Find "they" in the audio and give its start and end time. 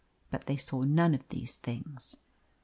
0.47-0.57